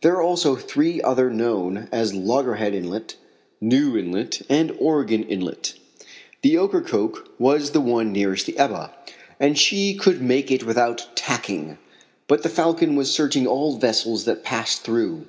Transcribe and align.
There 0.00 0.14
are 0.14 0.22
also 0.22 0.56
three 0.56 1.02
others 1.02 1.36
known 1.36 1.90
as 1.92 2.14
Logger 2.14 2.54
Head 2.54 2.72
inlet, 2.74 3.16
New 3.60 3.94
inlet, 3.98 4.40
and 4.48 4.74
Oregon 4.78 5.22
inlet. 5.24 5.74
The 6.40 6.56
Ocracoke 6.56 7.28
was 7.38 7.72
the 7.72 7.80
one 7.82 8.10
nearest 8.10 8.46
the 8.46 8.56
Ebba, 8.56 8.94
and 9.38 9.58
she 9.58 9.92
could 9.92 10.22
make 10.22 10.50
it 10.50 10.64
without 10.64 11.08
tacking, 11.14 11.76
but 12.26 12.42
the 12.42 12.48
Falcon 12.48 12.96
was 12.96 13.10
searching 13.10 13.46
all 13.46 13.76
vessels 13.76 14.24
that 14.24 14.42
passed 14.42 14.80
through. 14.80 15.26